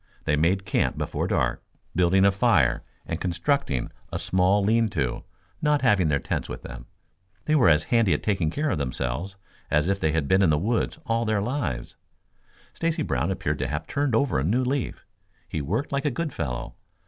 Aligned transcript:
They 0.23 0.35
made 0.35 0.65
camp 0.65 0.97
before 0.97 1.27
dark, 1.27 1.61
building 1.95 2.25
a 2.25 2.31
fire 2.31 2.81
and 3.05 3.21
constructing 3.21 3.91
a 4.11 4.17
small 4.17 4.63
lean 4.63 4.89
to, 4.89 5.23
not 5.61 5.83
having 5.83 6.07
their 6.07 6.17
tents 6.17 6.49
with 6.49 6.63
them. 6.63 6.87
They 7.45 7.53
were 7.53 7.69
as 7.69 7.83
handy 7.93 8.11
at 8.15 8.23
taking 8.23 8.49
care 8.49 8.71
of 8.71 8.79
themselves 8.79 9.35
as 9.69 9.89
if 9.89 9.99
they 9.99 10.11
had 10.11 10.27
been 10.27 10.41
in 10.41 10.49
the 10.49 10.57
woods 10.57 10.97
all 11.05 11.21
of 11.21 11.27
their 11.27 11.39
lives. 11.39 11.97
Stacy 12.73 13.03
Brown 13.03 13.29
appeared 13.29 13.59
to 13.59 13.67
have 13.67 13.85
turned 13.85 14.15
over 14.15 14.39
a 14.39 14.43
new 14.43 14.63
leaf. 14.63 15.05
He 15.47 15.61
worked 15.61 15.91
like 15.91 16.05
a 16.05 16.09
good 16.09 16.33
fellow. 16.33 16.73